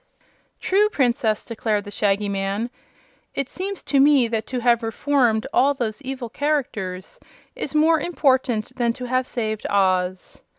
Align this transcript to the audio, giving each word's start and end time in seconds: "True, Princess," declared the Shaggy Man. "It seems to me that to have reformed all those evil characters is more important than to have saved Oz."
"True, 0.59 0.89
Princess," 0.89 1.45
declared 1.45 1.83
the 1.83 1.91
Shaggy 1.91 2.27
Man. 2.27 2.71
"It 3.35 3.49
seems 3.49 3.83
to 3.83 3.99
me 3.99 4.27
that 4.29 4.47
to 4.47 4.59
have 4.61 4.81
reformed 4.81 5.45
all 5.53 5.75
those 5.75 6.01
evil 6.01 6.27
characters 6.27 7.19
is 7.55 7.75
more 7.75 7.99
important 7.99 8.75
than 8.75 8.93
to 8.93 9.05
have 9.05 9.27
saved 9.27 9.67
Oz." 9.69 10.41